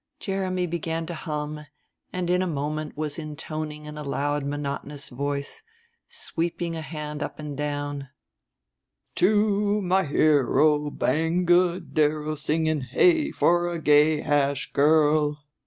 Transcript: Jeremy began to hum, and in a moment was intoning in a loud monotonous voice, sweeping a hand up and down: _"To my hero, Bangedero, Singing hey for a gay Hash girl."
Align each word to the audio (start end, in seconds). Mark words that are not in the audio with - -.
Jeremy 0.19 0.65
began 0.65 1.05
to 1.05 1.13
hum, 1.13 1.67
and 2.11 2.27
in 2.27 2.41
a 2.41 2.47
moment 2.47 2.97
was 2.97 3.19
intoning 3.19 3.85
in 3.85 3.99
a 3.99 4.03
loud 4.03 4.43
monotonous 4.43 5.09
voice, 5.09 5.61
sweeping 6.07 6.75
a 6.75 6.81
hand 6.81 7.21
up 7.21 7.37
and 7.37 7.55
down: 7.55 8.09
_"To 9.15 9.79
my 9.79 10.03
hero, 10.05 10.89
Bangedero, 10.89 12.33
Singing 12.35 12.81
hey 12.81 13.29
for 13.29 13.71
a 13.71 13.79
gay 13.79 14.21
Hash 14.21 14.71
girl." 14.73 15.37